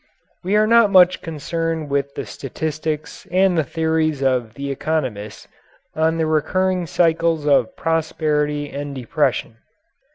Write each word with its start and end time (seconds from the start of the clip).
We 0.43 0.55
are 0.55 0.65
not 0.65 0.89
much 0.89 1.21
concerned 1.21 1.91
with 1.91 2.15
the 2.15 2.25
statistics 2.25 3.27
and 3.29 3.55
the 3.55 3.63
theories 3.63 4.23
of 4.23 4.55
the 4.55 4.71
economists 4.71 5.47
on 5.95 6.17
the 6.17 6.25
recurring 6.25 6.87
cycles 6.87 7.45
of 7.45 7.75
prosperity 7.75 8.71
and 8.71 8.95
depression. 8.95 9.57